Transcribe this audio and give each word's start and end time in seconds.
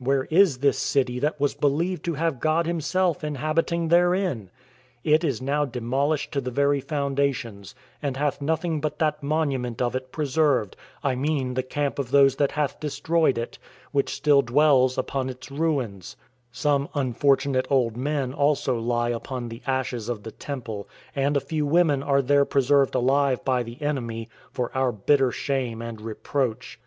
Where 0.00 0.24
is 0.24 0.58
this 0.58 0.80
city 0.80 1.20
that 1.20 1.38
was 1.38 1.54
believed 1.54 2.04
to 2.06 2.14
have 2.14 2.40
God 2.40 2.66
himself 2.66 3.22
inhabiting 3.22 3.86
therein? 3.86 4.50
It 5.04 5.22
is 5.22 5.40
now 5.40 5.64
demolished 5.64 6.32
to 6.32 6.40
the 6.40 6.50
very 6.50 6.80
foundations, 6.80 7.72
and 8.02 8.16
hath 8.16 8.42
nothing 8.42 8.80
but 8.80 8.98
that 8.98 9.22
monument 9.22 9.80
of 9.80 9.94
it 9.94 10.10
preserved, 10.10 10.74
I 11.04 11.14
mean 11.14 11.54
the 11.54 11.62
camp 11.62 12.00
of 12.00 12.10
those 12.10 12.34
that 12.34 12.50
hath 12.50 12.80
destroyed 12.80 13.38
it, 13.38 13.60
which 13.92 14.12
still 14.12 14.42
dwells 14.42 14.98
upon 14.98 15.28
its 15.28 15.52
ruins; 15.52 16.16
some 16.50 16.88
unfortunate 16.96 17.68
old 17.70 17.96
men 17.96 18.32
also 18.32 18.76
lie 18.80 19.10
upon 19.10 19.48
the 19.48 19.62
ashes 19.68 20.08
of 20.08 20.24
the 20.24 20.32
temple, 20.32 20.88
and 21.14 21.36
a 21.36 21.40
few 21.40 21.64
women 21.64 22.02
are 22.02 22.22
there 22.22 22.44
preserved 22.44 22.96
alive 22.96 23.44
by 23.44 23.62
the 23.62 23.80
enemy, 23.80 24.28
for 24.50 24.76
our 24.76 24.90
bitter 24.90 25.30
shame 25.30 25.80
and 25.80 26.00
reproach. 26.00 26.80